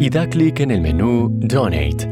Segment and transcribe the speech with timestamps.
[0.00, 2.08] y da clic en el menú Donate.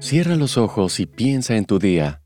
[0.00, 2.22] Cierra los ojos y piensa en tu día.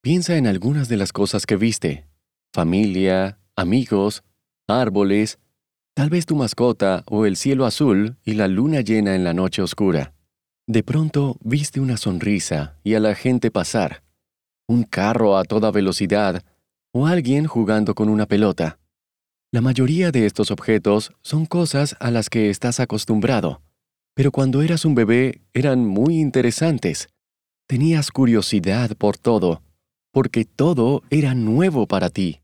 [0.00, 2.06] Piensa en algunas de las cosas que viste.
[2.52, 4.22] Familia, amigos,
[4.66, 5.38] árboles,
[5.94, 9.60] tal vez tu mascota o el cielo azul y la luna llena en la noche
[9.60, 10.14] oscura.
[10.66, 14.02] De pronto viste una sonrisa y a la gente pasar,
[14.66, 16.42] un carro a toda velocidad
[16.92, 18.79] o alguien jugando con una pelota.
[19.52, 23.62] La mayoría de estos objetos son cosas a las que estás acostumbrado,
[24.14, 27.08] pero cuando eras un bebé eran muy interesantes.
[27.66, 29.62] Tenías curiosidad por todo,
[30.12, 32.42] porque todo era nuevo para ti.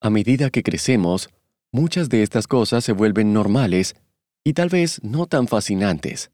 [0.00, 1.30] A medida que crecemos,
[1.72, 3.96] muchas de estas cosas se vuelven normales
[4.44, 6.30] y tal vez no tan fascinantes.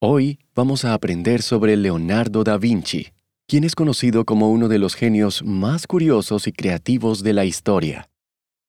[0.00, 3.08] Hoy vamos a aprender sobre Leonardo da Vinci
[3.48, 8.08] quien es conocido como uno de los genios más curiosos y creativos de la historia.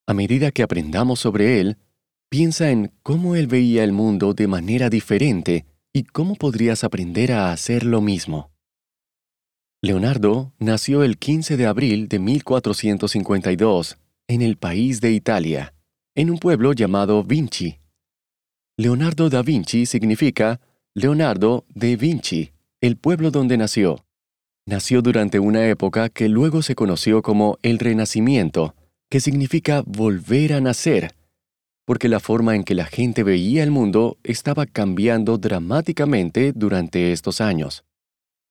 [0.08, 1.78] A medida que aprendamos sobre él,
[2.30, 7.52] piensa en cómo él veía el mundo de manera diferente y cómo podrías aprender a
[7.52, 8.52] hacer lo mismo.
[9.82, 15.74] Leonardo nació el 15 de abril de 1452 en el país de Italia,
[16.16, 17.80] en un pueblo llamado Vinci.
[18.78, 20.62] Leonardo da Vinci significa
[20.94, 24.06] Leonardo de Vinci, el pueblo donde nació.
[24.66, 28.76] Nació durante una época que luego se conoció como el Renacimiento,
[29.10, 31.16] que significa volver a nacer,
[31.86, 37.40] porque la forma en que la gente veía el mundo estaba cambiando dramáticamente durante estos
[37.40, 37.86] años.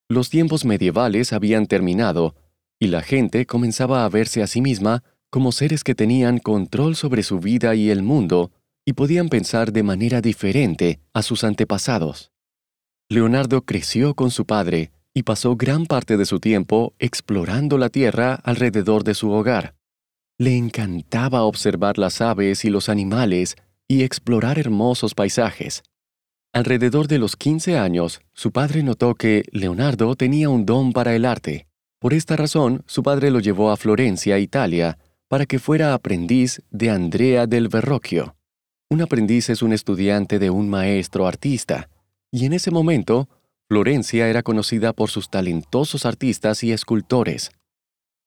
[0.09, 2.35] Los tiempos medievales habían terminado,
[2.79, 7.21] y la gente comenzaba a verse a sí misma como seres que tenían control sobre
[7.21, 8.51] su vida y el mundo,
[8.85, 12.31] y podían pensar de manera diferente a sus antepasados.
[13.09, 18.35] Leonardo creció con su padre, y pasó gran parte de su tiempo explorando la tierra
[18.35, 19.76] alrededor de su hogar.
[20.39, 23.55] Le encantaba observar las aves y los animales
[23.87, 25.81] y explorar hermosos paisajes.
[26.53, 31.25] Alrededor de los 15 años, su padre notó que Leonardo tenía un don para el
[31.25, 31.67] arte.
[31.99, 36.91] Por esta razón, su padre lo llevó a Florencia, Italia, para que fuera aprendiz de
[36.91, 38.35] Andrea del Verrocchio.
[38.89, 41.89] Un aprendiz es un estudiante de un maestro artista,
[42.31, 43.27] y en ese momento
[43.67, 47.51] Florencia era conocida por sus talentosos artistas y escultores.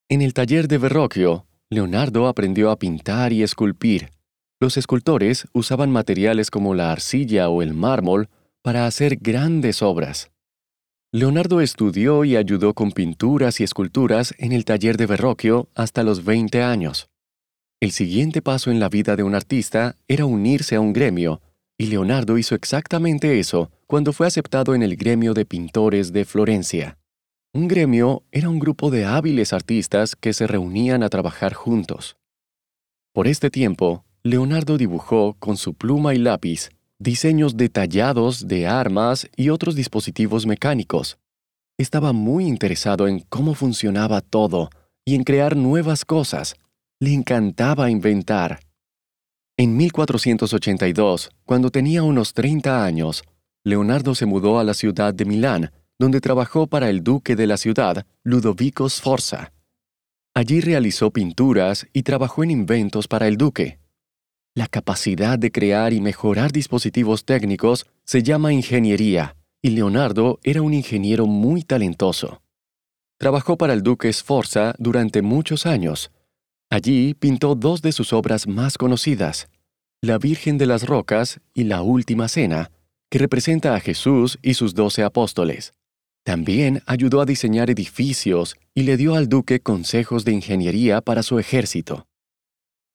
[0.09, 4.11] En el taller de Verrocchio, Leonardo aprendió a pintar y esculpir.
[4.59, 8.29] Los escultores usaban materiales como la arcilla o el mármol
[8.61, 10.33] para hacer grandes obras.
[11.13, 16.25] Leonardo estudió y ayudó con pinturas y esculturas en el taller de Verrocchio hasta los
[16.25, 17.09] 20 años.
[17.81, 21.41] El siguiente paso en la vida de un artista era unirse a un gremio,
[21.79, 27.00] y Leonardo hizo exactamente eso cuando fue aceptado en el gremio de pintores de Florencia.
[27.53, 32.17] Un gremio era un grupo de hábiles artistas que se reunían a trabajar juntos.
[33.13, 39.49] Por este tiempo, Leonardo dibujó con su pluma y lápiz diseños detallados de armas y
[39.49, 41.19] otros dispositivos mecánicos.
[41.77, 44.71] Estaba muy interesado en cómo funcionaba todo
[45.05, 46.55] y en crear nuevas cosas.
[47.01, 48.61] Le encantaba inventar.
[49.57, 53.25] En 1482, cuando tenía unos 30 años,
[53.65, 57.59] Leonardo se mudó a la ciudad de Milán, donde trabajó para el duque de la
[57.59, 59.53] ciudad, Ludovico Sforza.
[60.35, 63.81] Allí realizó pinturas y trabajó en inventos para el duque.
[64.55, 70.73] La capacidad de crear y mejorar dispositivos técnicos se llama ingeniería, y Leonardo era un
[70.73, 72.41] ingeniero muy talentoso.
[73.19, 76.11] Trabajó para el duque Sforza durante muchos años.
[76.71, 79.51] Allí pintó dos de sus obras más conocidas,
[80.01, 82.71] La Virgen de las Rocas y La Última Cena,
[83.11, 85.75] que representa a Jesús y sus doce apóstoles.
[86.25, 91.39] También ayudó a diseñar edificios y le dio al duque consejos de ingeniería para su
[91.39, 92.07] ejército.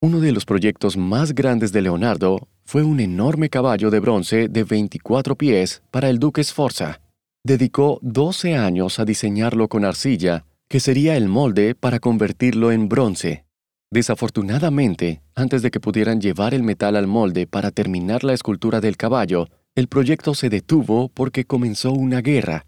[0.00, 4.64] Uno de los proyectos más grandes de Leonardo fue un enorme caballo de bronce de
[4.64, 7.00] 24 pies para el duque Sforza.
[7.44, 13.44] Dedicó 12 años a diseñarlo con arcilla, que sería el molde para convertirlo en bronce.
[13.90, 18.96] Desafortunadamente, antes de que pudieran llevar el metal al molde para terminar la escultura del
[18.96, 22.66] caballo, el proyecto se detuvo porque comenzó una guerra,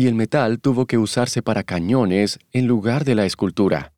[0.00, 3.92] y el metal tuvo que usarse para cañones en lugar de la escultura.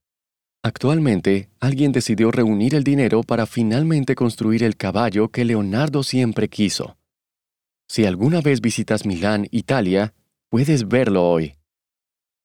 [0.60, 6.96] Actualmente, alguien decidió reunir el dinero para finalmente construir el caballo que Leonardo siempre quiso.
[7.88, 10.12] Si alguna vez visitas Milán, Italia,
[10.48, 11.54] puedes verlo hoy.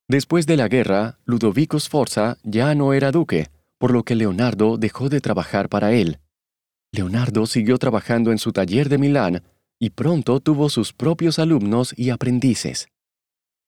[0.07, 3.47] Después de la guerra, Ludovico Sforza ya no era duque,
[3.79, 6.19] por lo que Leonardo dejó de trabajar para él.
[6.91, 9.41] Leonardo siguió trabajando en su taller de Milán
[9.79, 12.89] y pronto tuvo sus propios alumnos y aprendices.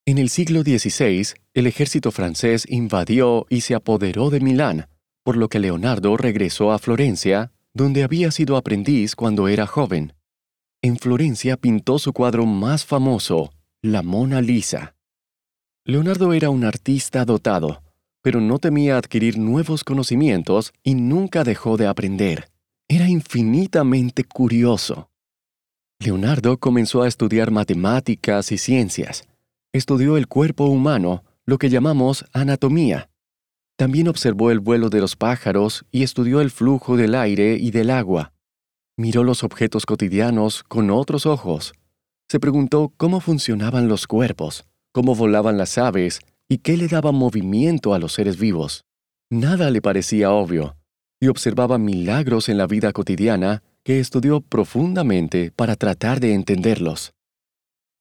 [0.09, 4.87] En el siglo XVI, el ejército francés invadió y se apoderó de Milán,
[5.23, 10.13] por lo que Leonardo regresó a Florencia, donde había sido aprendiz cuando era joven.
[10.81, 13.53] En Florencia pintó su cuadro más famoso,
[13.83, 14.95] la Mona Lisa.
[15.85, 17.83] Leonardo era un artista dotado,
[18.23, 22.49] pero no temía adquirir nuevos conocimientos y nunca dejó de aprender.
[22.87, 25.11] Era infinitamente curioso.
[25.99, 29.28] Leonardo comenzó a estudiar matemáticas y ciencias,
[29.73, 33.09] estudió el cuerpo humano, lo que llamamos anatomía.
[33.77, 37.89] También observó el vuelo de los pájaros y estudió el flujo del aire y del
[37.91, 38.33] agua.
[38.97, 41.73] Miró los objetos cotidianos con otros ojos.
[42.27, 46.19] Se preguntó cómo funcionaban los cuerpos, cómo volaban las aves
[46.49, 48.83] y qué le daba movimiento a los seres vivos.
[49.29, 50.75] Nada le parecía obvio,
[51.21, 57.13] y observaba milagros en la vida cotidiana que estudió profundamente para tratar de entenderlos.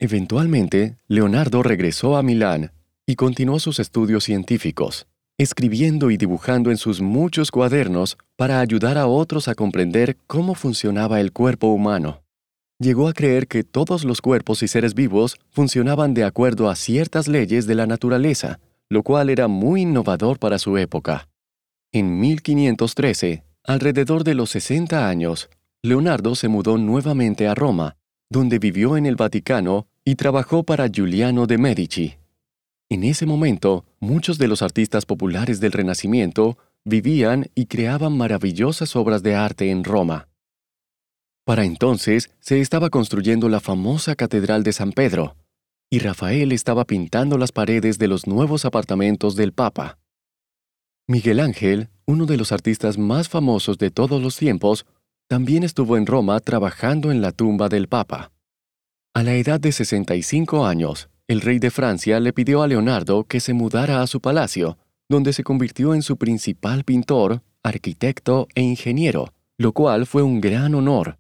[0.01, 2.71] Eventualmente, Leonardo regresó a Milán
[3.05, 5.09] y continuó sus estudios científicos,
[5.39, 11.21] escribiendo y dibujando en sus muchos cuadernos para ayudar a otros a comprender cómo funcionaba
[11.21, 12.23] el cuerpo humano.
[12.79, 17.27] Llegó a creer que todos los cuerpos y seres vivos funcionaban de acuerdo a ciertas
[17.27, 21.29] leyes de la naturaleza, lo cual era muy innovador para su época.
[21.91, 25.51] En 1513, alrededor de los 60 años,
[25.83, 27.97] Leonardo se mudó nuevamente a Roma
[28.31, 32.15] donde vivió en el Vaticano y trabajó para Giuliano de Medici.
[32.91, 39.23] En ese momento, muchos de los artistas populares del Renacimiento vivían y creaban maravillosas obras
[39.23, 40.29] de arte en Roma.
[41.45, 45.37] Para entonces se estaba construyendo la famosa Catedral de San Pedro,
[45.91, 49.99] y Rafael estaba pintando las paredes de los nuevos apartamentos del Papa.
[51.07, 54.85] Miguel Ángel, uno de los artistas más famosos de todos los tiempos,
[55.29, 58.33] también estuvo en Roma trabajando en la tumba del Papa.
[59.15, 63.41] A la edad de 65 años, el rey de Francia le pidió a Leonardo que
[63.41, 64.79] se mudara a su palacio,
[65.09, 70.75] donde se convirtió en su principal pintor, arquitecto e ingeniero, lo cual fue un gran
[70.75, 71.19] honor.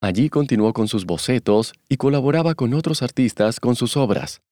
[0.00, 4.42] Allí continuó con sus bocetos y colaboraba con otros artistas con sus obras.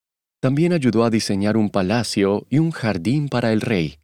[0.41, 3.99] También ayudó a diseñar un palacio y un jardín para el rey.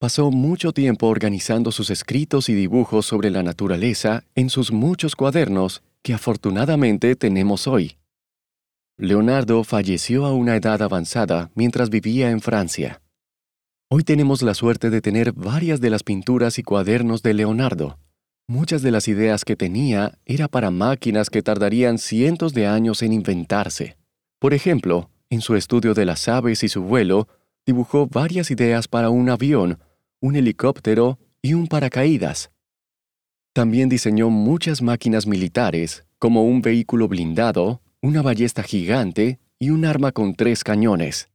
[0.00, 5.82] Pasó mucho tiempo organizando sus escritos y dibujos sobre la naturaleza en sus muchos cuadernos
[6.00, 7.98] que afortunadamente tenemos hoy.
[8.96, 13.02] Leonardo falleció a una edad avanzada mientras vivía en Francia.
[13.90, 17.98] Hoy tenemos la suerte de tener varias de las pinturas y cuadernos de Leonardo.
[18.48, 23.12] Muchas de las ideas que tenía era para máquinas que tardarían cientos de años en
[23.12, 23.98] inventarse.
[24.38, 27.28] Por ejemplo, en su estudio de las aves y su vuelo,
[27.66, 29.78] dibujó varias ideas para un avión
[30.20, 32.50] un helicóptero y un paracaídas.
[33.52, 40.12] También diseñó muchas máquinas militares, como un vehículo blindado, una ballesta gigante y un arma
[40.12, 41.28] con tres cañones.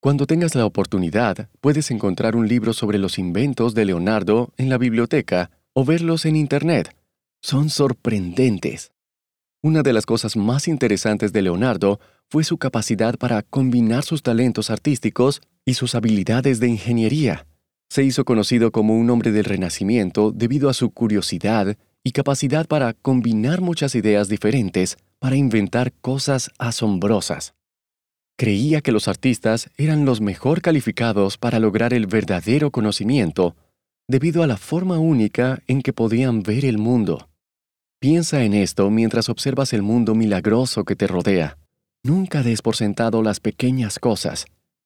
[0.00, 4.78] Cuando tengas la oportunidad, puedes encontrar un libro sobre los inventos de Leonardo en la
[4.78, 6.94] biblioteca o verlos en Internet.
[7.42, 8.92] Son sorprendentes.
[9.62, 11.98] Una de las cosas más interesantes de Leonardo
[12.28, 17.46] fue su capacidad para combinar sus talentos artísticos y sus habilidades de ingeniería
[17.88, 22.92] se hizo conocido como un hombre del Renacimiento debido a su curiosidad y capacidad para
[22.92, 27.54] combinar muchas ideas diferentes para inventar cosas asombrosas.
[28.36, 33.54] Creía que los artistas eran los mejor calificados para lograr el verdadero conocimiento
[34.08, 37.28] debido a la forma única en que podían ver el mundo.
[38.00, 41.56] Piensa en esto mientras observas el mundo milagroso que te rodea.
[42.02, 44.44] Nunca des por sentado las pequeñas cosas.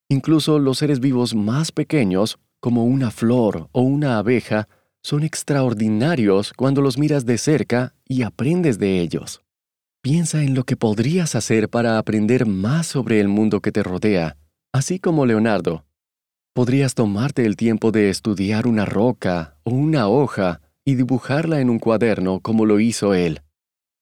[0.08, 4.68] Incluso los seres vivos más pequeños como una flor o una abeja,
[5.02, 9.42] son extraordinarios cuando los miras de cerca y aprendes de ellos.
[10.02, 14.36] Piensa en lo que podrías hacer para aprender más sobre el mundo que te rodea,
[14.72, 15.84] así como Leonardo.
[16.54, 21.78] Podrías tomarte el tiempo de estudiar una roca o una hoja y dibujarla en un
[21.78, 23.42] cuaderno como lo hizo él.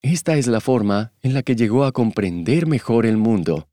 [0.02, 3.68] Esta es la forma en la que llegó a comprender mejor el mundo,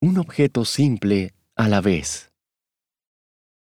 [0.00, 2.31] un objeto simple a la vez.